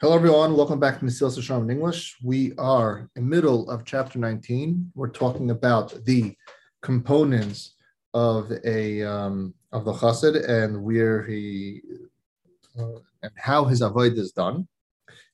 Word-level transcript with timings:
Hello, 0.00 0.14
everyone. 0.14 0.56
Welcome 0.56 0.78
back 0.78 1.00
to 1.00 1.04
Mesilas 1.04 1.36
Yesharim 1.36 1.62
in 1.62 1.70
English. 1.72 2.18
We 2.22 2.52
are 2.56 3.10
in 3.16 3.28
middle 3.28 3.68
of 3.68 3.84
chapter 3.84 4.16
19. 4.20 4.92
We're 4.94 5.08
talking 5.08 5.50
about 5.50 5.92
the 6.04 6.36
components 6.82 7.74
of 8.14 8.52
a 8.64 9.02
um, 9.02 9.54
of 9.72 9.84
the 9.84 9.92
chassid 9.92 10.48
and 10.48 10.84
where 10.84 11.24
he 11.24 11.82
uh, 12.78 13.00
and 13.24 13.32
how 13.38 13.64
his 13.64 13.80
avoda 13.80 14.18
is 14.18 14.30
done. 14.30 14.68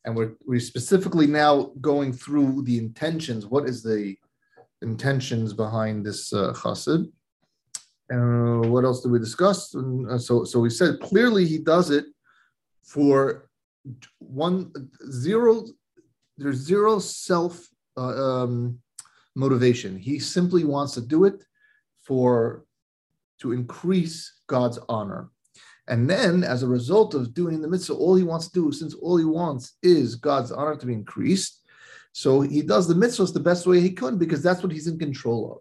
And 0.07 0.16
we're 0.16 0.32
we're 0.46 0.61
specifically 0.61 1.27
now 1.27 1.71
going 1.83 2.15
through 2.15 2.62
the 2.62 2.79
intentions. 2.79 3.45
What 3.45 3.69
is 3.69 3.83
the 3.83 4.17
intentions 4.81 5.53
behind 5.53 6.07
this 6.07 6.33
uh, 6.33 6.55
chassid? 6.55 7.12
Uh, 8.11 8.67
what 8.67 8.87
else 8.87 9.03
did 9.03 9.12
we 9.12 9.19
discuss? 9.19 9.75
And, 9.75 10.11
uh, 10.11 10.17
so 10.17 10.45
so 10.45 10.59
we 10.59 10.71
said 10.71 11.01
clearly 11.01 11.45
he 11.45 11.59
does 11.59 11.91
it 11.91 12.07
for 12.83 13.51
one 14.18 14.72
zero 15.11 15.64
there's 16.36 16.57
zero 16.57 16.99
self 16.99 17.68
uh, 17.96 18.43
um, 18.43 18.79
motivation. 19.36 19.96
He 19.96 20.18
simply 20.18 20.64
wants 20.64 20.95
to 20.95 21.00
do 21.00 21.25
it 21.25 21.45
for 22.03 22.64
to 23.41 23.53
increase 23.53 24.41
god's 24.46 24.79
honor. 24.89 25.29
And 25.86 26.08
then 26.08 26.44
as 26.44 26.63
a 26.63 26.68
result 26.68 27.14
of 27.14 27.35
doing 27.35 27.61
the 27.61 27.68
mitzvah 27.68 27.94
all 27.94 28.14
he 28.14 28.25
wants 28.25 28.49
to 28.49 28.55
do 28.55 28.72
since 28.72 28.94
all 28.94 29.17
he 29.17 29.25
wants 29.25 29.77
is 29.82 30.16
god's 30.16 30.50
honor 30.50 30.77
to 30.77 30.86
be 30.86 30.94
increased 30.94 31.61
so 32.14 32.41
he 32.41 32.62
does 32.62 32.86
the 32.86 32.94
mitzvahs 32.94 33.34
the 33.34 33.41
best 33.41 33.66
way 33.66 33.80
he 33.80 33.91
can 33.91 34.16
because 34.19 34.41
that's 34.41 34.62
what 34.62 34.70
he's 34.70 34.86
in 34.86 34.98
control 34.98 35.53
of. 35.53 35.58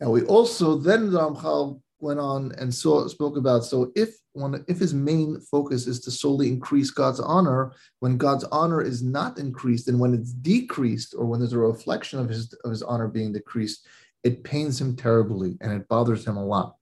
And 0.00 0.10
we 0.10 0.22
also 0.22 0.78
then 0.78 1.12
the 1.12 1.20
Ramchal 1.20 1.80
went 2.04 2.20
on 2.20 2.52
and 2.58 2.72
saw 2.72 3.06
spoke 3.08 3.36
about 3.36 3.64
so 3.64 3.90
if 3.96 4.10
one 4.34 4.64
if 4.68 4.78
his 4.78 4.92
main 4.92 5.40
focus 5.40 5.86
is 5.86 6.00
to 6.00 6.10
solely 6.10 6.48
increase 6.48 6.90
God's 6.90 7.20
honor, 7.20 7.72
when 8.00 8.16
God's 8.16 8.44
honor 8.44 8.82
is 8.82 9.02
not 9.02 9.38
increased 9.38 9.88
and 9.88 9.98
when 9.98 10.12
it's 10.12 10.32
decreased 10.32 11.14
or 11.16 11.24
when 11.24 11.40
there's 11.40 11.52
a 11.52 11.58
reflection 11.58 12.18
of 12.18 12.28
his 12.28 12.52
of 12.64 12.70
his 12.70 12.82
honor 12.82 13.08
being 13.08 13.32
decreased, 13.32 13.86
it 14.22 14.44
pains 14.44 14.80
him 14.80 14.96
terribly 14.96 15.56
and 15.60 15.72
it 15.72 15.88
bothers 15.88 16.26
him 16.26 16.36
a 16.36 16.44
lot. 16.44 16.76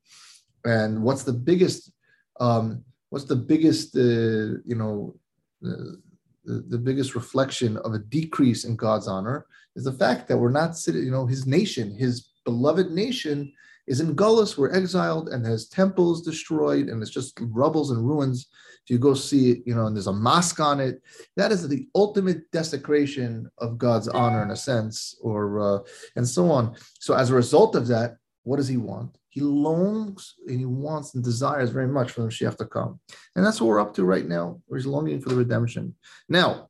And 0.65 1.03
what's 1.03 1.25
the 1.25 1.33
biggest 1.33 1.93
um, 2.41 2.85
what's 3.11 3.27
the 3.27 3.37
biggest 3.37 3.97
uh, 3.97 4.61
you 4.65 4.77
know 4.77 5.15
the, 5.61 6.01
the 6.45 6.79
biggest 6.79 7.15
reflection 7.15 7.77
of 7.79 7.95
a 7.95 7.99
decrease 7.99 8.65
in 8.65 8.77
God's 8.77 9.09
honor 9.09 9.47
is 9.77 9.85
the 9.85 9.93
fact 9.93 10.29
that 10.29 10.37
we're 10.37 10.51
not 10.51 10.77
sitting, 10.77 11.05
you 11.05 11.11
know, 11.11 11.27
his 11.27 11.47
nation, 11.47 11.95
his 11.95 12.31
beloved 12.45 12.91
nation 12.91 13.53
is 13.87 14.01
in 14.01 14.15
Gullus, 14.15 14.57
we're 14.57 14.73
exiled, 14.73 15.29
and 15.31 15.45
has 15.45 15.69
temples 15.69 16.23
destroyed, 16.23 16.89
and 16.89 17.03
it's 17.03 17.11
just 17.11 17.39
rubbles 17.41 17.91
and 17.91 18.07
ruins. 18.07 18.49
If 18.85 18.91
you 18.91 18.99
go 18.99 19.15
see 19.15 19.51
it, 19.51 19.63
you 19.67 19.75
know, 19.75 19.87
and 19.87 19.97
there's 19.97 20.07
a 20.07 20.13
mosque 20.13 20.61
on 20.61 20.81
it, 20.81 21.03
that 21.37 21.53
is 21.53 21.67
the 21.67 21.89
ultimate 21.95 22.51
desecration 22.53 23.51
of 23.59 23.79
God's 23.79 24.09
honor 24.09 24.43
in 24.43 24.51
a 24.51 24.57
sense, 24.57 25.17
or 25.21 25.61
uh, 25.61 25.79
and 26.17 26.27
so 26.27 26.51
on. 26.51 26.77
So 27.01 27.15
as 27.15 27.31
a 27.31 27.35
result 27.35 27.75
of 27.75 27.87
that, 27.89 28.17
what 28.45 28.57
does 28.57 28.69
he 28.69 28.77
want? 28.77 29.17
He 29.29 29.41
longs 29.41 30.35
and 30.47 30.59
he 30.59 30.67
wants 30.67 31.15
and 31.15 31.25
desires 31.25 31.71
very 31.71 31.87
much 31.89 32.11
for 32.11 32.23
the 32.23 32.29
Mashiach 32.29 32.57
to 32.59 32.67
come. 32.67 33.01
And 33.35 33.45
that's 33.45 33.61
what 33.61 33.69
we're 33.69 33.81
up 33.81 33.95
to 33.95 34.05
right 34.05 34.27
now, 34.27 34.61
where 34.67 34.79
he's 34.79 34.87
longing 34.87 35.21
for 35.21 35.31
the 35.31 35.37
redemption. 35.37 35.95
Now, 36.29 36.69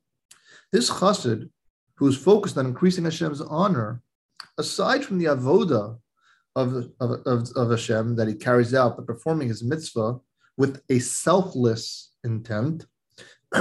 this 0.71 0.89
chassid, 0.89 1.49
who 1.97 2.07
is 2.07 2.17
focused 2.17 2.57
on 2.57 2.65
increasing 2.65 3.03
Hashem's 3.03 3.41
honor, 3.41 4.01
aside 4.57 5.03
from 5.03 5.17
the 5.17 5.25
avoda 5.25 5.97
of, 6.55 6.89
of, 6.99 7.11
of, 7.25 7.49
of 7.55 7.71
Hashem 7.71 8.15
that 8.15 8.27
he 8.27 8.35
carries 8.35 8.73
out 8.73 8.97
by 8.97 9.03
performing 9.03 9.47
his 9.47 9.63
mitzvah 9.63 10.19
with 10.57 10.81
a 10.89 10.99
selfless 10.99 12.11
intent. 12.23 12.85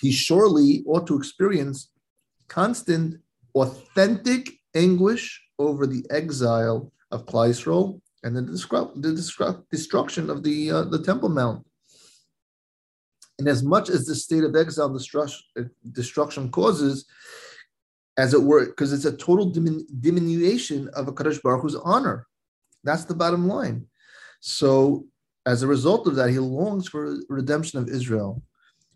he 0.00 0.10
surely 0.12 0.82
ought 0.86 1.06
to 1.06 1.16
experience 1.16 1.90
constant, 2.48 3.20
authentic 3.54 4.50
anguish 4.74 5.42
over 5.58 5.86
the 5.86 6.04
exile 6.10 6.92
of 7.10 7.26
Klal 7.26 7.50
Yisrael 7.50 8.00
and 8.22 8.36
the, 8.36 8.42
the 8.42 9.64
destruction 9.70 10.30
of 10.30 10.42
the, 10.42 10.70
uh, 10.70 10.84
the 10.84 11.02
Temple 11.02 11.28
Mount. 11.28 11.66
And 13.38 13.48
as 13.48 13.62
much 13.62 13.88
as 13.88 14.04
the 14.04 14.14
state 14.14 14.44
of 14.44 14.54
exile 14.54 14.94
and 15.56 15.70
destruction 15.92 16.50
causes, 16.50 17.06
as 18.20 18.34
it 18.34 18.42
were, 18.42 18.66
because 18.66 18.92
it's 18.92 19.06
a 19.06 19.16
total 19.16 19.50
dimin- 19.50 19.86
diminution 20.00 20.88
of 20.88 21.08
a 21.08 21.12
Kadosh 21.12 21.40
Baruch 21.42 21.62
Hu's 21.62 21.74
honor. 21.76 22.26
That's 22.84 23.06
the 23.06 23.14
bottom 23.14 23.48
line. 23.48 23.86
So, 24.40 25.06
as 25.46 25.62
a 25.62 25.66
result 25.66 26.06
of 26.06 26.16
that, 26.16 26.28
he 26.28 26.38
longs 26.38 26.86
for 26.86 27.16
redemption 27.30 27.78
of 27.78 27.88
Israel, 27.88 28.42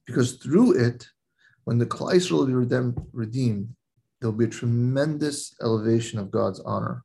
because 0.07 0.35
through 0.35 0.79
it, 0.87 1.09
when 1.65 1.79
the 1.79 1.87
Klal 1.87 2.31
will 2.31 2.47
be 2.47 2.53
redeemed, 2.53 2.99
redeemed, 3.13 3.75
there'll 4.21 4.37
be 4.37 4.45
a 4.45 4.59
tremendous 4.61 5.55
elevation 5.63 6.19
of 6.19 6.31
God's 6.31 6.61
honor. 6.61 7.03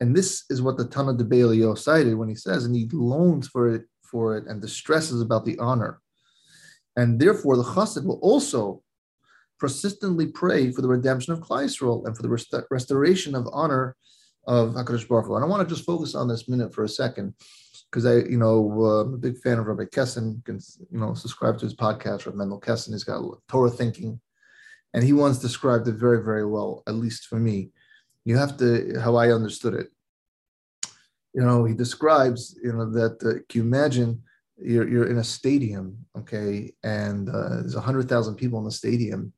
And 0.00 0.14
this 0.14 0.44
is 0.50 0.60
what 0.60 0.76
the 0.76 0.86
Tanna 0.86 1.14
Devei 1.14 1.40
Eliyahu 1.44 1.78
cited 1.78 2.16
when 2.16 2.28
he 2.28 2.34
says, 2.34 2.66
and 2.66 2.76
he 2.76 2.86
longs 2.92 3.48
for 3.48 3.74
it, 3.74 3.84
for 4.02 4.36
it 4.36 4.44
and 4.46 4.60
distresses 4.60 5.22
about 5.22 5.46
the 5.46 5.58
honor. 5.58 6.02
And 6.96 7.18
therefore, 7.18 7.56
the 7.56 7.70
chassid 7.74 8.04
will 8.04 8.20
also 8.20 8.83
persistently 9.58 10.26
pray 10.26 10.70
for 10.70 10.82
the 10.82 10.88
redemption 10.88 11.32
of 11.32 11.40
Yisrael 11.40 12.06
and 12.06 12.16
for 12.16 12.22
the 12.22 12.28
rest- 12.28 12.54
restoration 12.70 13.34
of 13.34 13.46
honor 13.52 13.96
of 14.46 14.70
Hakadosh 14.70 15.08
Baruch 15.08 15.26
Hu. 15.26 15.36
And 15.36 15.44
I 15.44 15.48
want 15.48 15.66
to 15.66 15.74
just 15.74 15.86
focus 15.86 16.14
on 16.14 16.28
this 16.28 16.48
minute 16.48 16.74
for 16.74 16.84
a 16.84 16.88
second, 16.88 17.34
because 17.90 18.04
I, 18.04 18.16
you 18.28 18.36
know, 18.36 18.70
uh, 18.78 19.02
I'm 19.02 19.14
a 19.14 19.18
big 19.18 19.38
fan 19.38 19.58
of 19.58 19.66
Rabbi 19.66 19.84
Kessin. 19.84 20.36
You 20.36 20.42
can 20.44 20.60
you 20.90 21.00
know 21.00 21.14
subscribe 21.14 21.58
to 21.58 21.64
his 21.64 21.74
podcast, 21.74 22.26
Rabbi 22.26 22.38
Mendel 22.38 22.60
Kessin. 22.60 22.92
He's 22.92 23.04
got 23.04 23.22
Torah 23.48 23.70
thinking, 23.70 24.20
and 24.92 25.02
he 25.02 25.12
once 25.12 25.38
described 25.38 25.88
it 25.88 25.94
very, 25.94 26.22
very 26.22 26.46
well, 26.46 26.82
at 26.86 26.94
least 26.94 27.26
for 27.26 27.36
me. 27.36 27.70
You 28.24 28.36
have 28.36 28.56
to 28.58 29.00
how 29.00 29.16
I 29.16 29.32
understood 29.32 29.74
it. 29.74 29.88
You 31.32 31.42
know, 31.42 31.64
he 31.64 31.74
describes, 31.74 32.58
you 32.62 32.72
know, 32.72 32.90
that 32.92 33.22
uh, 33.22 33.42
can 33.48 33.60
you 33.60 33.62
imagine? 33.62 34.22
You're, 34.56 34.88
you're 34.88 35.10
in 35.10 35.18
a 35.18 35.24
stadium, 35.24 36.06
okay, 36.16 36.72
and 36.84 37.28
uh, 37.28 37.56
there's 37.62 37.74
a 37.74 37.80
hundred 37.80 38.08
thousand 38.08 38.36
people 38.36 38.60
in 38.60 38.64
the 38.64 38.70
stadium, 38.70 39.32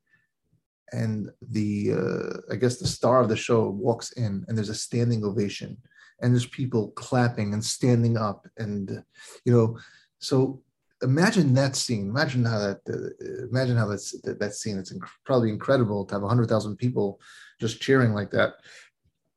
and 0.93 1.31
the 1.41 1.93
uh, 1.93 2.53
I 2.53 2.57
guess 2.57 2.79
the 2.79 2.87
star 2.87 3.21
of 3.21 3.29
the 3.29 3.37
show 3.37 3.69
walks 3.69 4.13
in, 4.13 4.45
and 4.49 4.57
there's 4.57 4.69
a 4.69 4.75
standing 4.75 5.25
ovation, 5.25 5.77
and 6.21 6.33
there's 6.33 6.47
people 6.47 6.91
clapping 6.93 7.53
and 7.53 7.65
standing 7.65 8.17
up, 8.17 8.47
and 8.59 9.03
you 9.45 9.53
know, 9.53 9.79
so 10.19 10.63
imagine 11.03 11.55
that 11.55 11.77
scene. 11.77 12.09
Imagine 12.09 12.45
how 12.45 12.59
that. 12.59 12.81
Uh, 12.89 13.47
imagine 13.49 13.77
how 13.77 13.87
that's 13.87 14.19
that, 14.23 14.39
that 14.41 14.55
scene. 14.55 14.79
It's 14.79 14.93
inc- 14.93 15.09
probably 15.25 15.51
incredible 15.51 16.05
to 16.07 16.15
have 16.15 16.23
hundred 16.23 16.49
thousand 16.49 16.77
people 16.77 17.21
just 17.61 17.81
cheering 17.81 18.15
like 18.15 18.31
that. 18.31 18.55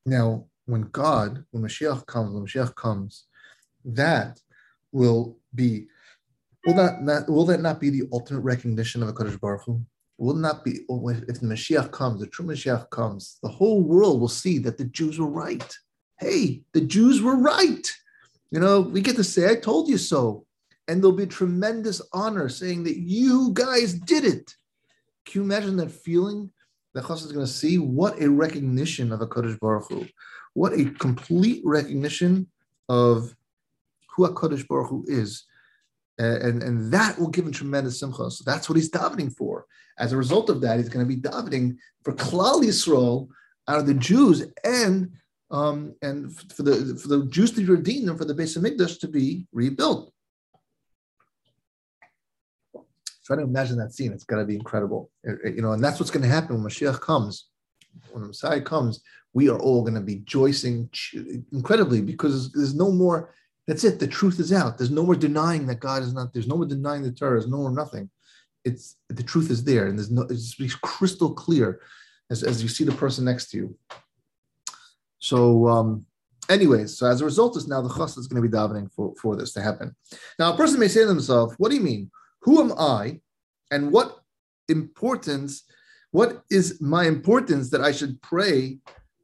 Now, 0.05 0.45
when 0.65 0.83
God, 0.83 1.43
when 1.51 1.63
Mashiach 1.63 2.05
comes, 2.05 2.33
when 2.33 2.45
Mashiach 2.45 2.75
comes, 2.75 3.25
that 3.85 4.39
will 4.91 5.37
be. 5.53 5.87
Will 6.65 6.73
that 6.73 7.01
not, 7.01 7.29
will 7.29 7.45
that 7.45 7.61
not 7.61 7.79
be 7.79 7.89
the 7.89 8.03
ultimate 8.11 8.41
recognition 8.41 9.01
of 9.01 9.07
a 9.07 9.13
Kadosh 9.13 9.39
Baruch 9.39 9.63
Hu? 9.65 9.81
Will 10.19 10.35
not 10.35 10.65
be 10.65 10.81
oh, 10.89 11.07
if 11.07 11.39
the 11.39 11.47
Mashiach 11.47 11.91
comes, 11.91 12.19
the 12.19 12.27
true 12.27 12.45
Mashiach 12.45 12.89
comes, 12.89 13.39
the 13.41 13.47
whole 13.47 13.81
world 13.81 14.19
will 14.19 14.27
see 14.27 14.57
that 14.59 14.77
the 14.77 14.83
Jews 14.83 15.17
were 15.17 15.29
right. 15.29 15.73
Hey, 16.17 16.63
the 16.73 16.81
Jews 16.81 17.21
were 17.21 17.37
right. 17.37 17.87
You 18.51 18.59
know, 18.59 18.81
we 18.81 18.99
get 18.99 19.15
to 19.15 19.23
say, 19.23 19.49
I 19.49 19.55
told 19.55 19.87
you 19.87 19.97
so. 19.97 20.45
And 20.89 21.01
there'll 21.01 21.15
be 21.15 21.25
tremendous 21.25 22.01
honor 22.11 22.49
saying 22.49 22.83
that 22.83 22.97
you 22.97 23.51
guys 23.53 23.93
did 23.93 24.25
it. 24.25 24.53
Can 25.25 25.39
you 25.39 25.45
imagine 25.45 25.77
that 25.77 25.91
feeling 25.91 26.51
that 26.93 27.05
Chassid 27.05 27.27
is 27.27 27.31
going 27.31 27.45
to 27.45 27.51
see? 27.51 27.77
What 27.77 28.21
a 28.21 28.29
recognition 28.29 29.13
of 29.13 29.21
a 29.21 29.27
Kadosh 29.27 29.57
Baruch 29.59 29.87
Hu. 29.89 30.05
What 30.53 30.73
a 30.73 30.85
complete 30.99 31.61
recognition 31.63 32.47
of 32.89 33.33
who 34.09 34.25
a 34.25 34.33
Kadosh 34.33 34.67
Baruch 34.67 34.89
Hu 34.89 35.05
is. 35.07 35.45
And, 36.17 36.61
and 36.61 36.91
that 36.91 37.17
will 37.17 37.29
give 37.29 37.45
him 37.45 37.53
tremendous 37.53 38.01
simcha. 38.01 38.29
So 38.31 38.43
that's 38.45 38.67
what 38.67 38.75
he's 38.75 38.91
davening 38.91 39.33
for. 39.37 39.58
As 39.99 40.13
a 40.13 40.17
result 40.17 40.49
of 40.49 40.61
that, 40.61 40.77
he's 40.77 40.89
going 40.89 41.05
to 41.05 41.15
be 41.15 41.21
davening 41.21 41.77
for 42.03 42.13
Klal 42.13 42.63
Yisrael 42.63 43.27
out 43.67 43.79
of 43.79 43.85
the 43.85 43.93
Jews 43.93 44.45
and 44.63 45.11
um, 45.51 45.95
and 46.01 46.33
for 46.51 46.63
the 46.63 46.97
for 47.01 47.07
the 47.07 47.25
Jews 47.25 47.51
to 47.51 47.61
be 47.61 47.65
redeemed 47.65 48.07
and 48.07 48.17
for 48.17 48.25
the 48.25 48.33
Beis 48.33 48.57
Hamikdash 48.57 48.99
to 49.01 49.07
be 49.07 49.45
rebuilt. 49.51 50.13
Try 53.25 53.35
to 53.35 53.43
imagine 53.43 53.77
that 53.77 53.93
scene. 53.93 54.11
It's 54.11 54.23
going 54.23 54.41
to 54.41 54.47
be 54.47 54.55
incredible, 54.55 55.11
you 55.43 55.61
know. 55.61 55.73
And 55.73 55.83
that's 55.83 55.99
what's 55.99 56.11
going 56.11 56.23
to 56.23 56.29
happen 56.29 56.55
when 56.55 56.71
Mashiach 56.71 56.99
comes. 56.99 57.49
When 58.11 58.25
Messiah 58.27 58.61
comes, 58.61 59.01
we 59.33 59.49
are 59.49 59.59
all 59.59 59.81
going 59.81 59.95
to 59.95 60.01
be 60.01 60.15
rejoicing 60.15 60.89
incredibly 61.51 62.01
because 62.01 62.51
there's 62.53 62.73
no 62.73 62.91
more. 62.91 63.33
That's 63.67 63.83
it. 63.83 63.99
The 63.99 64.07
truth 64.07 64.39
is 64.39 64.51
out. 64.51 64.77
There's 64.77 64.89
no 64.89 65.03
more 65.03 65.15
denying 65.15 65.67
that 65.67 65.79
God 65.79 66.01
is 66.01 66.13
not. 66.13 66.33
There's 66.33 66.47
no 66.47 66.55
more 66.55 66.65
denying 66.65 67.03
the 67.03 67.11
Torah. 67.11 67.39
There's 67.39 67.51
no 67.51 67.57
more 67.57 67.71
nothing 67.71 68.09
it's 68.65 68.97
the 69.09 69.23
truth 69.23 69.49
is 69.49 69.63
there 69.63 69.87
and 69.87 69.97
there's 69.97 70.11
no 70.11 70.23
it's 70.29 70.55
crystal 70.75 71.33
clear 71.33 71.81
as, 72.29 72.43
as 72.43 72.61
you 72.61 72.69
see 72.69 72.83
the 72.83 72.91
person 72.91 73.25
next 73.25 73.49
to 73.49 73.57
you 73.57 73.77
so 75.19 75.67
um 75.67 76.05
Anyways, 76.49 76.97
so 76.97 77.05
as 77.05 77.21
a 77.21 77.25
result, 77.25 77.55
is 77.55 77.67
now 77.67 77.79
the 77.79 77.89
chassid 77.89 78.17
is 78.17 78.27
going 78.27 78.41
to 78.41 78.49
be 78.49 78.57
davening 78.57 78.91
for, 78.91 79.13
for 79.21 79.35
this 79.35 79.53
to 79.53 79.61
happen. 79.61 79.95
Now, 80.39 80.51
a 80.51 80.57
person 80.57 80.79
may 80.79 80.87
say 80.87 81.01
to 81.01 81.05
themselves, 81.05 81.53
"What 81.59 81.69
do 81.69 81.75
you 81.75 81.83
mean? 81.83 82.09
Who 82.41 82.59
am 82.59 82.73
I, 82.77 83.21
and 83.69 83.91
what 83.91 84.17
importance? 84.67 85.63
What 86.09 86.41
is 86.49 86.81
my 86.81 87.05
importance 87.05 87.69
that 87.69 87.81
I 87.81 87.91
should 87.91 88.19
pray 88.23 88.79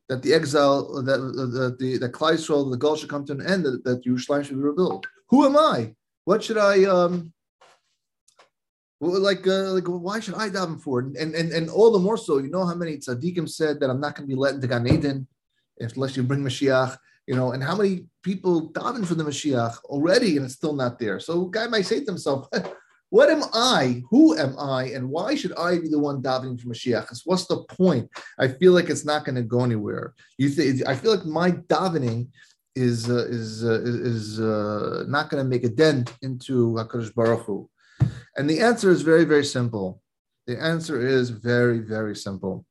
that 0.08 0.22
the 0.22 0.36
exile, 0.36 1.02
that 1.02 1.18
that 1.18 1.78
the 1.80 1.98
that 1.98 2.12
Klal 2.12 2.34
Yisrael, 2.34 2.70
the 2.70 2.78
Gaul 2.78 2.96
should 2.96 3.10
come 3.10 3.26
to 3.26 3.34
an 3.34 3.46
end, 3.46 3.66
that, 3.66 3.84
that 3.86 4.06
Yerushalayim 4.06 4.46
should 4.46 4.58
be 4.58 4.62
rebuilt? 4.62 5.08
Who 5.30 5.46
am 5.46 5.58
I? 5.58 5.96
What 6.26 6.44
should 6.44 6.60
I 6.60 6.84
um?" 6.84 7.34
Like, 9.02 9.46
uh, 9.48 9.72
like, 9.74 9.88
why 9.88 10.20
should 10.20 10.36
I 10.36 10.50
daven 10.50 10.82
for 10.82 11.02
it? 11.02 11.18
And, 11.18 11.36
and 11.36 11.52
and 11.52 11.70
all 11.70 11.92
the 11.92 12.00
more 12.00 12.18
so, 12.18 12.38
you 12.38 12.50
know 12.50 12.66
how 12.66 12.76
many 12.76 12.98
tzaddikim 12.98 13.50
said 13.50 13.80
that 13.80 13.90
I'm 13.90 14.00
not 14.00 14.16
going 14.16 14.28
to 14.28 14.34
be 14.34 14.40
let 14.40 14.56
into 14.56 14.68
Gan 14.68 14.88
Eden 14.88 15.28
unless 15.80 16.16
you 16.16 16.24
bring 16.24 16.42
Mashiach 16.42 16.98
you 17.28 17.36
know, 17.36 17.54
and 17.54 17.64
how 17.64 17.76
many 17.76 18.06
people 18.22 18.72
daven 18.72 19.06
for 19.06 19.16
the 19.16 19.24
Mashiach 19.24 19.84
already 19.86 20.38
and 20.38 20.46
it's 20.46 20.56
still 20.56 20.74
not 20.74 21.00
there. 21.00 21.20
So 21.20 21.46
guy 21.46 21.68
might 21.68 21.86
say 21.86 22.00
to 22.00 22.06
himself, 22.06 22.48
what 23.10 23.30
am 23.30 23.44
I? 23.54 24.04
Who 24.10 24.38
am 24.38 24.56
I? 24.60 24.86
And 24.86 25.10
why 25.10 25.36
should 25.36 25.54
I 25.58 25.80
be 25.80 25.90
the 25.90 26.00
one 26.00 26.22
davening 26.22 26.60
for 26.60 26.70
Mashiach? 26.70 27.22
What's 27.26 27.48
the 27.48 27.64
point? 27.64 28.10
I 28.38 28.48
feel 28.48 28.74
like 28.74 28.90
it's 28.90 29.06
not 29.06 29.26
going 29.26 29.36
to 29.36 29.44
go 29.44 29.64
anywhere. 29.64 30.14
You 30.38 30.50
think 30.50 30.88
I 30.88 30.96
feel 30.96 31.16
like 31.16 31.26
my 31.26 31.52
davening 31.52 32.28
is 32.76 33.10
uh, 33.10 33.26
is 33.28 33.64
uh, 33.64 33.82
is 33.84 34.40
uh, 34.40 35.06
not 35.08 35.30
going 35.30 35.42
to 35.44 35.50
make 35.50 35.64
a 35.64 35.70
dent 35.70 36.14
into 36.22 36.74
Hakadosh 36.74 37.14
Baruch 37.16 37.46
Hu. 37.46 37.70
And 38.38 38.50
the 38.50 38.60
answer 38.60 38.92
is 38.92 39.02
very 39.02 39.26
very 39.26 39.46
simple. 39.46 40.02
The 40.48 40.62
answer 40.62 41.06
is 41.06 41.30
very 41.30 41.80
very 41.80 42.16
simple. 42.16 42.66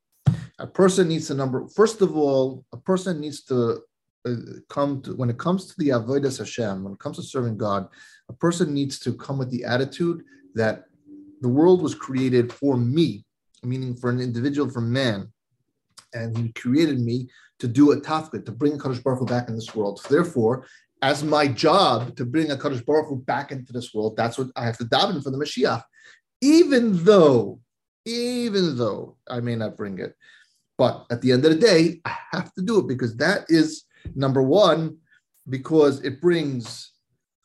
A 0.58 0.66
person 0.66 1.08
needs 1.08 1.26
to 1.28 1.34
number. 1.34 1.66
First 1.69 2.00
of 2.00 2.16
all, 2.16 2.64
a 2.72 2.76
person 2.76 3.20
needs 3.20 3.43
to 3.44 3.81
uh, 4.26 4.34
come 4.69 5.02
to 5.02 5.14
when 5.16 5.31
it 5.31 5.38
comes 5.38 5.66
to 5.66 5.75
the 5.78 5.90
avodas 5.90 6.38
Hashem, 6.38 6.84
when 6.84 6.94
it 6.94 6.99
comes 6.99 7.16
to 7.16 7.22
serving 7.22 7.56
God, 7.56 7.88
a 8.28 8.32
person 8.32 8.72
needs 8.72 8.99
to 9.00 9.12
come 9.12 9.38
with 9.38 9.50
the 9.50 9.64
attitude 9.64 10.22
that 10.55 10.84
the 11.40 11.49
world 11.49 11.82
was 11.82 11.94
created 11.94 12.52
for 12.52 12.76
me, 12.76 13.25
meaning 13.62 13.94
for 13.94 14.08
an 14.10 14.20
individual, 14.20 14.70
for 14.70 14.81
man, 14.81 15.31
and 16.14 16.37
He 16.38 16.52
created 16.52 17.00
me 17.00 17.28
to 17.58 17.69
do 17.69 17.93
a 17.93 18.00
tafkid, 18.00 18.46
to 18.46 18.52
bring 18.52 18.78
Kadosh 18.78 19.02
Baruch 19.02 19.20
Hu 19.20 19.26
back 19.26 19.49
in 19.49 19.55
this 19.55 19.75
world. 19.75 20.00
Therefore, 20.08 20.67
as 21.05 21.23
my 21.23 21.47
job 21.47 22.17
to 22.17 22.25
bring 22.25 22.51
a 22.51 22.56
Kadosh 22.56 22.85
Baruch 22.85 23.09
Hu 23.09 23.17
back 23.17 23.53
into 23.53 23.73
this 23.73 23.93
world, 23.93 24.17
that's 24.17 24.39
what 24.39 24.49
I 24.56 24.65
have 24.65 24.79
to 24.79 24.85
daven 24.85 25.23
for 25.23 25.31
the 25.31 25.37
Mashiach, 25.37 25.83
even 26.41 27.05
though, 27.05 27.61
even 28.06 28.77
though 28.79 29.17
I 29.29 29.41
may 29.41 29.55
not 29.55 29.77
bring 29.77 29.99
it. 29.99 30.15
But 30.79 31.05
at 31.11 31.21
the 31.21 31.33
end 31.33 31.45
of 31.45 31.53
the 31.53 31.59
day, 31.59 32.01
I 32.05 32.17
have 32.33 32.53
to 32.55 32.62
do 32.62 32.81
it 32.81 32.89
because 32.89 33.17
that 33.19 33.45
is 33.49 33.85
Number 34.15 34.43
one, 34.43 34.99
because 35.49 36.03
it 36.05 36.21
brings 36.21 36.93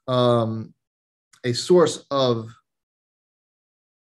um, 0.08 0.74
a 1.44 1.54
source 1.54 2.06
of 2.12 2.50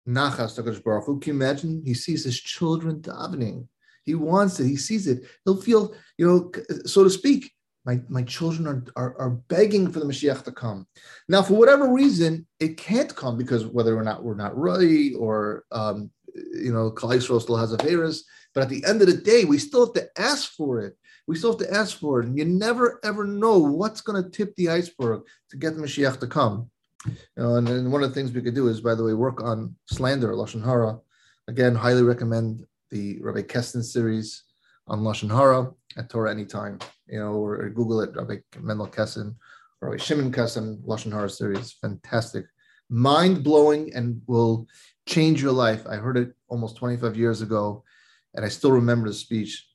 nachas 0.08 0.56
to 0.56 0.64
Kadosh 0.64 0.84
Baruch 0.84 1.06
Hu. 1.06 1.20
Can 1.20 1.34
you 1.36 1.42
imagine? 1.42 1.82
He 1.86 1.94
sees 1.94 2.24
his 2.24 2.40
children 2.40 3.02
davening. 3.02 3.68
He 4.04 4.16
wants 4.16 4.60
it. 4.60 4.68
He 4.68 4.78
sees 4.78 5.08
it. 5.08 5.24
He'll 5.44 5.62
feel, 5.62 5.96
you 6.18 6.28
know, 6.28 6.52
so 6.86 7.04
to 7.04 7.10
speak, 7.10 7.52
my, 7.86 8.00
my 8.10 8.24
children 8.24 8.68
are, 8.68 8.84
are, 8.96 9.16
are 9.20 9.30
begging 9.30 9.92
for 9.92 10.00
the 10.00 10.06
Mashiach 10.06 10.44
to 10.44 10.52
come. 10.52 10.88
Now, 11.30 11.42
for 11.42 11.54
whatever 11.54 11.92
reason, 11.92 12.48
it 12.60 12.78
can't 12.78 13.16
come 13.16 13.38
because 13.38 13.66
whether 13.66 13.98
or 13.98 14.04
not 14.04 14.24
we're 14.24 14.36
not 14.36 14.58
right 14.58 15.12
or, 15.18 15.66
um, 15.72 16.10
you 16.34 16.74
know, 16.74 16.92
Klal 16.92 17.22
still 17.42 17.58
has 17.58 17.74
a 17.74 17.78
virus. 17.78 18.24
But 18.54 18.64
at 18.64 18.70
the 18.70 18.84
end 18.86 19.02
of 19.02 19.08
the 19.08 19.18
day, 19.18 19.46
we 19.46 19.58
still 19.58 19.86
have 19.86 19.94
to 19.96 20.22
ask 20.22 20.54
for 20.54 20.80
it 20.82 20.98
we 21.28 21.36
still 21.36 21.58
have 21.58 21.68
to 21.68 21.74
ask 21.74 22.00
for 22.00 22.20
it. 22.20 22.28
And 22.28 22.38
you 22.38 22.46
never 22.46 23.00
ever 23.04 23.26
know 23.26 23.58
what's 23.58 24.02
going 24.02 24.22
to 24.22 24.30
tip 24.30 24.56
the 24.56 24.70
iceberg 24.70 25.24
to 25.50 25.58
get 25.58 25.76
the 25.76 25.82
Mashiach 25.82 26.20
to 26.20 26.28
come. 26.28 26.70
You 27.06 27.14
know, 27.38 27.56
and, 27.56 27.70
and, 27.70 27.92
one 27.92 28.04
of 28.04 28.10
the 28.10 28.16
things 28.16 28.32
we 28.32 28.42
could 28.42 28.56
do 28.56 28.68
is, 28.68 28.82
by 28.82 28.96
the 28.96 29.04
way, 29.04 29.14
work 29.14 29.44
on 29.44 29.76
slander, 29.86 30.34
Lashon 30.34 30.64
Hara. 30.64 31.00
Again, 31.48 31.76
highly 31.76 32.02
recommend 32.02 32.66
the 32.90 33.20
Rabbi 33.22 33.42
Kessin 33.42 33.84
series 33.84 34.44
on 34.88 35.02
Lashon 35.02 35.30
Hara 35.30 35.72
at 35.98 36.10
Torah 36.10 36.32
Anytime. 36.32 36.80
You 37.08 37.20
know, 37.20 37.34
or, 37.34 37.70
Google 37.70 38.02
it, 38.02 38.16
Rabbi 38.16 38.38
Mendel 38.60 38.88
Kessin, 38.88 39.36
Rabbi 39.82 39.98
Shimon 39.98 40.32
Kessin, 40.32 40.82
Lashon 40.84 41.12
Hara 41.12 41.30
series. 41.30 41.74
Fantastic. 41.74 42.46
Mind 42.90 43.44
blowing 43.44 43.94
and 43.94 44.22
will 44.28 44.68
change 45.08 45.42
your 45.42 45.52
life. 45.52 45.86
I 45.88 45.96
heard 45.96 46.18
it 46.18 46.34
almost 46.48 46.78
25 46.78 47.16
years 47.16 47.42
ago, 47.42 47.84
and 48.34 48.46
I 48.46 48.50
still 48.50 48.72
remember 48.72 49.08
the 49.08 49.14
speech 49.14 49.68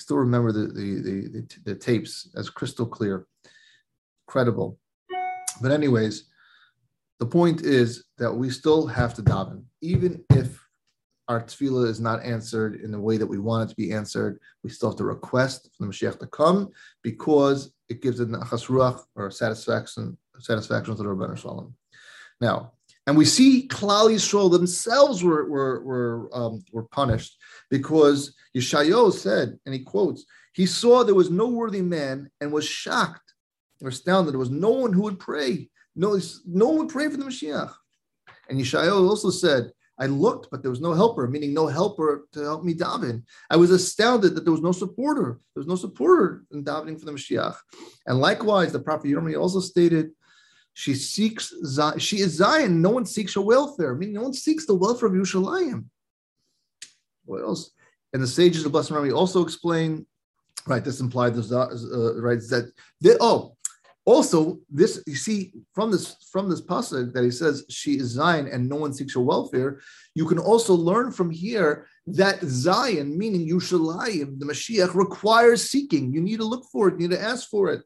still 0.00 0.16
remember 0.16 0.50
the, 0.50 0.66
the, 0.66 1.02
the, 1.02 1.28
the, 1.28 1.46
the 1.64 1.74
tapes 1.74 2.30
as 2.36 2.50
crystal 2.50 2.86
clear, 2.86 3.26
credible. 4.26 4.78
But 5.60 5.72
anyways, 5.72 6.24
the 7.18 7.26
point 7.26 7.62
is 7.62 8.04
that 8.18 8.32
we 8.32 8.50
still 8.50 8.86
have 8.86 9.14
to 9.14 9.22
daven, 9.22 9.64
even 9.82 10.24
if 10.30 10.58
our 11.30 11.40
tefillah 11.40 11.86
is 11.86 12.00
not 12.00 12.24
answered 12.24 12.80
in 12.82 12.90
the 12.90 12.98
way 12.98 13.16
that 13.16 13.26
we 13.26 13.38
want 13.38 13.62
it 13.62 13.70
to 13.70 13.76
be 13.76 13.92
answered. 13.92 14.40
We 14.64 14.70
still 14.70 14.90
have 14.90 14.98
to 14.98 15.04
request 15.04 15.70
for 15.76 15.86
the 15.86 15.92
Mashiach 15.92 16.18
to 16.18 16.26
come 16.26 16.70
because 17.04 17.72
it 17.88 18.02
gives 18.02 18.18
a 18.18 18.26
nachas 18.26 18.66
ruach 18.66 19.04
or 19.14 19.30
satisfaction 19.30 20.18
satisfaction 20.40 20.96
to 20.96 21.02
the 21.02 21.08
Rabban. 21.08 21.72
Now, 22.40 22.72
and 23.06 23.16
we 23.16 23.24
see 23.24 23.68
Klal 23.68 24.10
Yisrael 24.10 24.50
themselves 24.50 25.22
were, 25.22 25.48
were, 25.48 25.84
were, 25.84 26.30
um, 26.32 26.64
were 26.72 26.84
punished 26.84 27.36
because 27.70 28.34
Yeshayahu 28.56 29.12
said, 29.12 29.56
and 29.64 29.74
he 29.74 29.80
quotes, 29.82 30.24
he 30.52 30.66
saw 30.66 31.04
there 31.04 31.14
was 31.14 31.30
no 31.30 31.46
worthy 31.46 31.82
man 31.82 32.28
and 32.40 32.50
was 32.50 32.66
shocked 32.66 33.34
or 33.80 33.90
astounded. 33.90 34.32
There 34.32 34.38
was 34.40 34.50
no 34.50 34.70
one 34.70 34.92
who 34.92 35.02
would 35.02 35.20
pray. 35.20 35.68
No, 35.94 36.18
no 36.44 36.68
one 36.68 36.78
would 36.78 36.88
pray 36.88 37.08
for 37.08 37.16
the 37.16 37.24
Mashiach. 37.24 37.72
And 38.48 38.58
Yeshayahu 38.58 39.08
also 39.08 39.30
said, 39.30 39.70
I 40.00 40.06
looked, 40.06 40.50
but 40.50 40.62
there 40.62 40.70
was 40.70 40.80
no 40.80 40.94
helper, 40.94 41.28
meaning 41.28 41.52
no 41.52 41.66
helper 41.66 42.26
to 42.32 42.40
help 42.40 42.64
me 42.64 42.74
daven. 42.74 43.22
I 43.50 43.56
was 43.56 43.70
astounded 43.70 44.34
that 44.34 44.44
there 44.44 44.52
was 44.52 44.62
no 44.62 44.72
supporter. 44.72 45.38
There 45.54 45.60
was 45.60 45.66
no 45.66 45.76
supporter 45.76 46.42
in 46.50 46.64
davening 46.64 46.98
for 46.98 47.04
the 47.04 47.12
Mashiach. 47.12 47.56
And 48.06 48.18
likewise, 48.18 48.72
the 48.72 48.80
prophet 48.80 49.08
Yirmiyah 49.08 49.38
also 49.38 49.60
stated, 49.60 50.12
she 50.72 50.94
seeks 50.94 51.52
Zion. 51.64 51.98
she 51.98 52.20
is 52.20 52.32
Zion. 52.32 52.80
No 52.80 52.90
one 52.90 53.04
seeks 53.04 53.34
her 53.34 53.42
welfare. 53.42 53.94
I 53.94 53.98
mean, 53.98 54.14
no 54.14 54.22
one 54.22 54.32
seeks 54.32 54.64
the 54.64 54.74
welfare 54.74 55.08
of 55.08 55.14
Yerushalayim. 55.14 55.84
What 57.26 57.42
else? 57.42 57.72
And 58.14 58.22
the 58.22 58.26
sages 58.26 58.64
of 58.64 58.72
Blessed 58.72 58.92
Memory 58.92 59.12
also 59.12 59.42
explain, 59.42 60.06
right? 60.66 60.82
This 60.82 61.00
implied 61.00 61.34
this 61.34 61.52
uh, 61.52 61.68
right 62.20 62.38
that 62.48 62.72
they, 63.02 63.16
oh, 63.20 63.56
also 64.06 64.58
this 64.70 65.02
you 65.06 65.14
see 65.14 65.52
from 65.74 65.90
this 65.90 66.16
from 66.32 66.48
this 66.48 66.60
passage 66.60 67.12
that 67.12 67.22
he 67.22 67.30
says 67.30 67.64
she 67.68 67.92
is 67.98 68.08
Zion 68.08 68.48
and 68.48 68.68
no 68.68 68.76
one 68.76 68.92
seeks 68.92 69.14
her 69.14 69.20
welfare. 69.20 69.80
You 70.14 70.26
can 70.26 70.38
also 70.38 70.74
learn 70.74 71.12
from 71.12 71.30
here 71.30 71.86
that 72.06 72.40
Zion, 72.42 73.16
meaning 73.16 73.48
Yerushalayim, 73.48 74.38
the 74.38 74.46
Mashiach, 74.46 74.94
requires 74.94 75.70
seeking. 75.70 76.12
You 76.12 76.20
need 76.20 76.38
to 76.38 76.44
look 76.44 76.64
for 76.72 76.88
it. 76.88 76.94
You 76.98 77.08
need 77.08 77.16
to 77.16 77.22
ask 77.22 77.48
for 77.48 77.70
it. 77.70 77.82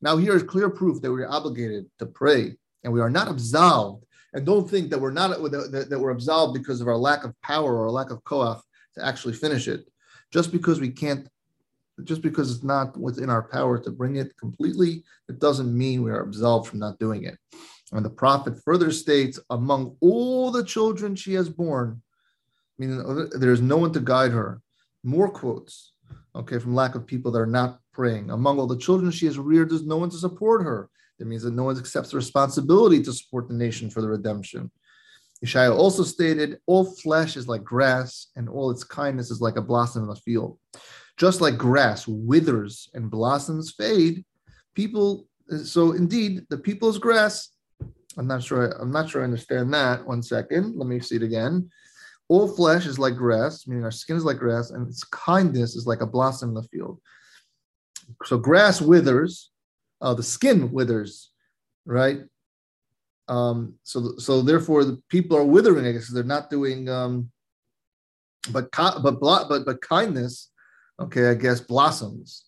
Now, 0.00 0.16
here 0.16 0.34
is 0.34 0.42
clear 0.42 0.68
proof 0.68 1.00
that 1.00 1.12
we're 1.12 1.28
obligated 1.28 1.86
to 2.00 2.06
pray 2.06 2.56
and 2.82 2.92
we 2.92 3.00
are 3.00 3.10
not 3.10 3.28
absolved. 3.28 4.04
And 4.34 4.44
don't 4.44 4.68
think 4.68 4.90
that 4.90 4.98
we're 4.98 5.12
not 5.12 5.30
that, 5.50 5.86
that 5.88 5.98
we're 5.98 6.10
absolved 6.10 6.54
because 6.54 6.80
of 6.80 6.88
our 6.88 6.96
lack 6.96 7.24
of 7.24 7.40
power 7.42 7.76
or 7.76 7.90
lack 7.90 8.10
of 8.10 8.24
koach 8.24 8.60
to 8.94 9.04
actually 9.04 9.34
finish 9.34 9.68
it. 9.68 9.88
Just 10.32 10.50
because 10.50 10.80
we 10.80 10.90
can't, 10.90 11.28
just 12.04 12.22
because 12.22 12.50
it's 12.50 12.64
not 12.64 12.98
within 12.98 13.30
our 13.30 13.42
power 13.42 13.78
to 13.78 13.90
bring 13.90 14.16
it 14.16 14.36
completely, 14.38 15.04
it 15.28 15.38
doesn't 15.38 15.76
mean 15.76 16.02
we 16.02 16.10
are 16.10 16.22
absolved 16.22 16.68
from 16.68 16.78
not 16.78 16.98
doing 16.98 17.24
it. 17.24 17.38
And 17.92 18.04
the 18.04 18.10
prophet 18.10 18.54
further 18.64 18.90
states, 18.90 19.38
among 19.50 19.96
all 20.00 20.50
the 20.50 20.64
children 20.64 21.14
she 21.14 21.34
has 21.34 21.48
born, 21.48 22.02
meaning 22.78 23.28
there 23.34 23.52
is 23.52 23.60
no 23.60 23.76
one 23.76 23.92
to 23.92 24.00
guide 24.00 24.32
her. 24.32 24.60
More 25.04 25.28
quotes, 25.28 25.92
okay, 26.34 26.58
from 26.58 26.74
lack 26.74 26.94
of 26.94 27.06
people 27.06 27.30
that 27.32 27.38
are 27.38 27.46
not 27.46 27.80
praying. 27.92 28.30
Among 28.30 28.58
all 28.58 28.66
the 28.66 28.78
children 28.78 29.10
she 29.10 29.26
has 29.26 29.38
reared, 29.38 29.70
there's 29.70 29.84
no 29.84 29.98
one 29.98 30.10
to 30.10 30.16
support 30.16 30.62
her. 30.62 30.88
That 31.18 31.26
means 31.26 31.42
that 31.42 31.52
no 31.52 31.64
one 31.64 31.78
accepts 31.78 32.10
the 32.10 32.16
responsibility 32.16 33.02
to 33.02 33.12
support 33.12 33.48
the 33.48 33.54
nation 33.54 33.90
for 33.90 34.00
the 34.00 34.08
redemption. 34.08 34.70
Yeshaya 35.44 35.76
also 35.76 36.02
stated, 36.02 36.58
All 36.66 36.84
flesh 36.84 37.36
is 37.36 37.48
like 37.48 37.64
grass, 37.64 38.28
and 38.36 38.48
all 38.48 38.70
its 38.70 38.84
kindness 38.84 39.30
is 39.30 39.40
like 39.40 39.56
a 39.56 39.62
blossom 39.62 40.02
in 40.04 40.08
the 40.08 40.16
field. 40.16 40.58
Just 41.16 41.40
like 41.40 41.56
grass 41.56 42.06
withers 42.08 42.88
and 42.94 43.10
blossoms 43.10 43.72
fade, 43.72 44.24
people, 44.74 45.26
so 45.64 45.92
indeed, 45.92 46.46
the 46.48 46.58
people's 46.58 46.98
grass. 46.98 47.50
I'm 48.16 48.26
not 48.26 48.42
sure, 48.42 48.66
I'm 48.80 48.90
not 48.90 49.08
sure 49.08 49.22
I 49.22 49.24
understand 49.24 49.72
that. 49.74 50.06
One 50.06 50.22
second. 50.22 50.76
Let 50.76 50.88
me 50.88 51.00
see 51.00 51.16
it 51.16 51.22
again. 51.22 51.70
All 52.28 52.48
flesh 52.48 52.86
is 52.86 52.98
like 52.98 53.16
grass, 53.16 53.66
meaning 53.66 53.84
our 53.84 53.90
skin 53.90 54.16
is 54.16 54.24
like 54.24 54.38
grass, 54.38 54.70
and 54.70 54.88
its 54.88 55.04
kindness 55.04 55.76
is 55.76 55.86
like 55.86 56.00
a 56.00 56.06
blossom 56.06 56.50
in 56.50 56.54
the 56.54 56.62
field 56.64 57.00
so 58.24 58.38
grass 58.38 58.80
withers, 58.80 59.50
uh, 60.00 60.14
the 60.14 60.22
skin 60.22 60.72
withers, 60.72 61.30
right? 61.84 62.20
Um, 63.28 63.74
so 63.82 64.16
so 64.18 64.42
therefore 64.42 64.84
the 64.84 65.00
people 65.08 65.36
are 65.36 65.44
withering. 65.44 65.86
I 65.86 65.92
guess 65.92 66.08
they're 66.08 66.24
not 66.24 66.50
doing. 66.50 66.88
Um, 66.88 67.30
but 68.50 68.70
but 68.72 69.20
but 69.20 69.64
but 69.64 69.80
kindness, 69.80 70.50
okay, 71.00 71.28
I 71.28 71.34
guess 71.34 71.60
blossoms. 71.60 72.44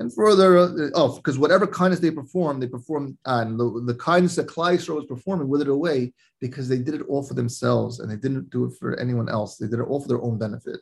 And 0.00 0.14
further, 0.14 0.90
oh, 0.94 1.16
because 1.16 1.38
whatever 1.38 1.66
kindness 1.66 1.98
they 1.98 2.12
perform, 2.12 2.60
they 2.60 2.68
perform, 2.68 3.18
and 3.24 3.58
the, 3.58 3.82
the 3.84 3.96
kindness 3.96 4.36
that 4.36 4.46
Yisrael 4.46 4.94
was 4.94 5.06
performing 5.06 5.48
withered 5.48 5.68
away 5.68 6.12
because 6.40 6.68
they 6.68 6.78
did 6.78 6.94
it 6.94 7.02
all 7.08 7.24
for 7.24 7.34
themselves 7.34 7.98
and 7.98 8.08
they 8.08 8.16
didn't 8.16 8.50
do 8.50 8.64
it 8.66 8.74
for 8.78 8.98
anyone 9.00 9.28
else. 9.28 9.56
They 9.56 9.66
did 9.66 9.80
it 9.80 9.88
all 9.88 10.00
for 10.00 10.06
their 10.06 10.22
own 10.22 10.38
benefit. 10.38 10.78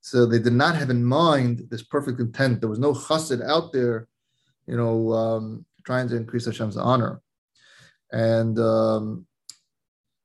So 0.00 0.24
they 0.24 0.38
did 0.38 0.54
not 0.54 0.74
have 0.74 0.88
in 0.88 1.04
mind 1.04 1.66
this 1.70 1.82
perfect 1.82 2.18
intent. 2.18 2.60
There 2.60 2.68
was 2.68 2.78
no 2.78 2.92
chassid 2.92 3.46
out 3.46 3.72
there, 3.72 4.08
you 4.66 4.76
know, 4.76 5.12
um, 5.12 5.66
trying 5.84 6.08
to 6.08 6.16
increase 6.16 6.46
Hashem's 6.46 6.78
honor. 6.78 7.20
And 8.10 8.58
um, 8.58 9.26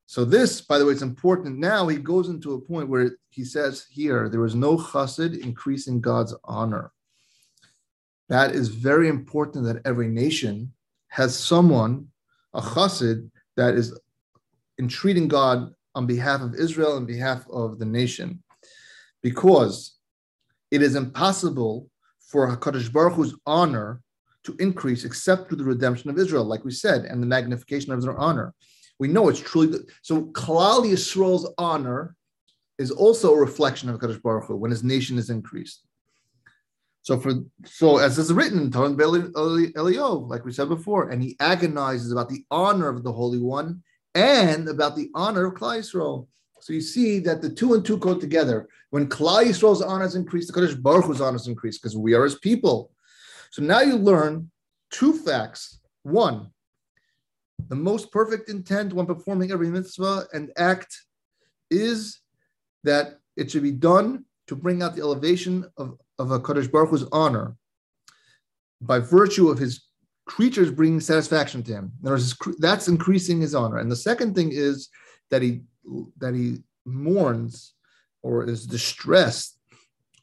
so 0.09 0.25
this, 0.25 0.59
by 0.59 0.79
the 0.79 0.87
way, 0.87 0.93
it's 0.93 1.03
important. 1.03 1.59
Now 1.59 1.87
he 1.87 1.97
goes 1.97 2.29
into 2.29 2.55
a 2.55 2.59
point 2.59 2.89
where 2.89 3.11
he 3.29 3.43
says 3.43 3.85
here, 3.91 4.27
there 4.27 4.39
was 4.39 4.55
no 4.55 4.75
chassid 4.75 5.39
increasing 5.39 6.01
God's 6.01 6.35
honor. 6.43 6.91
That 8.27 8.55
is 8.55 8.69
very 8.69 9.07
important 9.07 9.65
that 9.65 9.83
every 9.85 10.07
nation 10.07 10.73
has 11.09 11.37
someone, 11.37 12.07
a 12.55 12.59
chassid, 12.59 13.29
that 13.55 13.75
is 13.75 13.99
entreating 14.79 15.27
God 15.27 15.75
on 15.93 16.07
behalf 16.07 16.41
of 16.41 16.55
Israel 16.55 16.97
and 16.97 17.05
behalf 17.05 17.47
of 17.47 17.77
the 17.77 17.85
nation. 17.85 18.41
Because 19.21 19.99
it 20.71 20.81
is 20.81 20.95
impossible 20.95 21.87
for 22.19 22.47
HaKadosh 22.47 22.91
Baruch 22.91 23.13
Hu's 23.13 23.35
honor 23.45 24.01
to 24.45 24.55
increase 24.57 25.05
except 25.05 25.49
through 25.49 25.57
the 25.57 25.63
redemption 25.63 26.09
of 26.09 26.17
Israel, 26.17 26.45
like 26.45 26.65
we 26.65 26.71
said, 26.71 27.05
and 27.05 27.21
the 27.21 27.27
magnification 27.27 27.93
of 27.93 28.01
their 28.01 28.17
honor. 28.17 28.55
We 28.99 29.07
know 29.07 29.29
it's 29.29 29.39
truly 29.39 29.67
good. 29.67 29.89
so. 30.01 30.23
Klal 30.25 30.85
Yisrael's 30.85 31.51
honor 31.57 32.15
is 32.77 32.91
also 32.91 33.33
a 33.33 33.39
reflection 33.39 33.89
of 33.89 33.99
HaKadosh 33.99 34.21
Baruch 34.21 34.45
Hu 34.45 34.55
when 34.55 34.71
his 34.71 34.83
nation 34.83 35.17
is 35.17 35.29
increased. 35.29 35.85
So 37.01 37.17
for 37.19 37.33
so 37.65 37.97
as 37.97 38.17
is 38.17 38.31
written 38.33 38.59
in 38.59 38.71
Torah 38.71 38.89
Eliyahu, 38.89 40.29
like 40.29 40.45
we 40.45 40.51
said 40.51 40.69
before, 40.69 41.09
and 41.09 41.23
he 41.23 41.37
agonizes 41.39 42.11
about 42.11 42.29
the 42.29 42.43
honor 42.51 42.89
of 42.89 43.03
the 43.03 43.11
Holy 43.11 43.39
One 43.39 43.83
and 44.15 44.67
about 44.67 44.95
the 44.95 45.09
honor 45.15 45.45
of 45.45 45.55
Klal 45.55 45.79
Yisrael. 45.79 46.27
So 46.61 46.73
you 46.73 46.81
see 46.81 47.19
that 47.19 47.41
the 47.41 47.49
two 47.49 47.73
and 47.73 47.85
two 47.85 47.97
go 47.97 48.19
together. 48.19 48.67
When 48.89 49.07
Klal 49.07 49.45
Yisrael's 49.45 49.81
honor 49.81 50.05
is 50.05 50.15
increased, 50.15 50.53
the 50.53 50.59
Kadosh 50.59 50.81
Baruch 50.81 51.05
Hu's 51.05 51.21
honor 51.21 51.37
is 51.37 51.47
increased 51.47 51.81
because 51.81 51.97
we 51.97 52.13
are 52.13 52.25
his 52.25 52.35
people. 52.35 52.91
So 53.51 53.63
now 53.63 53.81
you 53.81 53.95
learn 53.95 54.51
two 54.91 55.13
facts. 55.13 55.79
One, 56.03 56.51
the 57.67 57.75
most 57.75 58.11
perfect 58.11 58.49
intent 58.49 58.93
when 58.93 59.05
performing 59.05 59.51
every 59.51 59.69
mitzvah 59.69 60.25
and 60.33 60.51
act 60.57 60.95
is 61.69 62.19
that 62.83 63.19
it 63.35 63.51
should 63.51 63.63
be 63.63 63.71
done 63.71 64.25
to 64.47 64.55
bring 64.55 64.81
out 64.81 64.95
the 64.95 65.01
elevation 65.01 65.65
of 65.77 65.97
of 66.17 66.31
a 66.31 66.39
Kadosh 66.39 66.69
Baruch 66.69 66.89
Hu's 66.89 67.05
honor 67.11 67.55
by 68.81 68.99
virtue 68.99 69.49
of 69.49 69.57
his 69.57 69.85
creatures 70.25 70.71
bringing 70.71 70.99
satisfaction 70.99 71.63
to 71.63 71.71
him. 71.71 71.91
Words, 72.01 72.37
that's 72.59 72.87
increasing 72.87 73.41
his 73.41 73.55
honor. 73.55 73.77
And 73.77 73.91
the 73.91 73.95
second 73.95 74.35
thing 74.35 74.51
is 74.51 74.89
that 75.31 75.41
he 75.41 75.61
that 76.17 76.35
he 76.35 76.59
mourns 76.85 77.73
or 78.21 78.47
is 78.47 78.67
distressed 78.67 79.57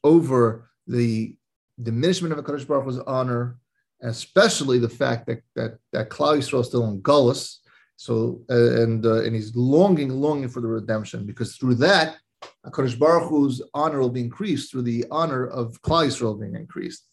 over 0.05 0.71
the 0.87 1.37
diminishment 1.83 2.33
of 2.33 2.39
a 2.39 2.43
Kadosh 2.43 2.67
Baruch 2.67 2.85
Hu's 2.85 2.99
honor, 3.01 3.59
especially 4.03 4.79
the 4.79 4.89
fact 4.89 5.27
that 5.27 5.43
that 5.55 5.79
that 5.93 6.11
Klal 6.11 6.39
Yisrael 6.39 6.61
is 6.61 6.69
still 6.69 6.87
in 6.89 7.01
Gullus. 7.03 7.59
So 7.97 8.43
uh, 8.51 8.83
and 8.83 9.05
uh, 9.07 9.23
and 9.25 9.35
he's 9.35 9.55
longing, 9.57 10.11
longing 10.11 10.49
for 10.49 10.61
the 10.61 10.69
redemption 10.69 11.25
because 11.25 11.57
through 11.57 11.77
that 11.77 12.17
HaKadosh 12.67 12.99
Baruch 12.99 13.29
Hu's 13.29 13.63
honor 13.75 14.01
will 14.01 14.11
be 14.11 14.21
increased 14.21 14.71
through 14.71 14.83
the 14.83 15.05
honor 15.11 15.47
of 15.47 15.81
Klal 15.83 16.07
Yisrael 16.07 16.39
being 16.39 16.55
increased. 16.55 17.05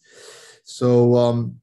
So 0.64 1.14
um, 1.16 1.60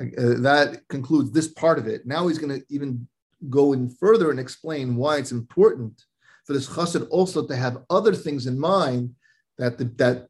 uh, 0.00 0.40
that 0.40 0.82
concludes 0.88 1.30
this 1.30 1.48
part 1.48 1.78
of 1.78 1.86
it. 1.86 2.06
Now 2.06 2.28
he's 2.28 2.38
going 2.38 2.60
to 2.60 2.64
even 2.68 3.06
go 3.50 3.72
in 3.72 3.88
further 3.88 4.30
and 4.30 4.38
explain 4.38 4.96
why 4.96 5.18
it's 5.18 5.32
important 5.32 6.04
for 6.44 6.52
this 6.52 6.68
chassid 6.68 7.06
also 7.10 7.46
to 7.46 7.56
have 7.56 7.84
other 7.90 8.14
things 8.14 8.46
in 8.46 8.58
mind 8.58 9.14
that 9.58 9.78
the, 9.78 9.84
that 9.96 10.28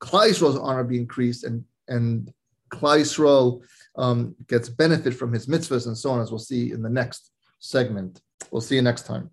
Klal 0.00 0.28
Yisrael's 0.28 0.58
honor 0.58 0.84
be 0.84 0.98
increased 0.98 1.44
and 1.44 1.64
and 1.88 2.32
Yisrael 2.70 3.62
um, 3.96 4.34
gets 4.48 4.68
benefit 4.68 5.14
from 5.14 5.32
his 5.32 5.46
mitzvahs 5.46 5.86
and 5.86 5.96
so 5.96 6.10
on, 6.10 6.20
as 6.20 6.30
we'll 6.30 6.38
see 6.38 6.72
in 6.72 6.82
the 6.82 6.90
next 6.90 7.30
segment. 7.58 8.20
We'll 8.50 8.60
see 8.60 8.76
you 8.76 8.82
next 8.82 9.06
time. 9.06 9.30